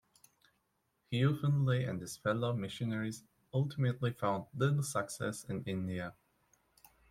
Hugh 1.11 1.37
Findlay 1.39 1.83
and 1.83 2.01
his 2.01 2.17
fellow 2.17 2.53
missionaries 2.53 3.21
ultimately 3.53 4.11
found 4.13 4.45
little 4.55 4.81
success 4.81 5.43
in 5.43 5.63
India. 5.65 6.15